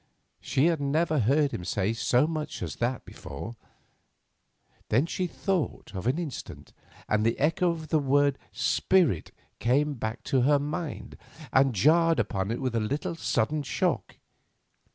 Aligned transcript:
She 0.39 0.65
had 0.65 0.81
never 0.81 1.19
heard 1.19 1.51
him 1.51 1.63
say 1.63 1.93
so 1.93 2.25
much 2.25 2.63
as 2.63 2.77
that 2.77 3.05
before. 3.05 3.55
Then 4.89 5.05
she 5.05 5.27
thought 5.27 5.91
an 5.93 6.17
instant, 6.17 6.73
and 7.07 7.23
the 7.23 7.37
echo 7.37 7.69
of 7.69 7.89
the 7.89 7.99
word 7.99 8.39
"spirit" 8.51 9.31
came 9.59 9.93
back 9.93 10.23
to 10.23 10.41
her 10.41 10.57
mind, 10.57 11.17
and 11.53 11.75
jarred 11.75 12.19
upon 12.19 12.49
it 12.49 12.59
with 12.59 12.73
a 12.75 12.79
little 12.79 13.13
sudden 13.13 13.61
shock. 13.61 14.15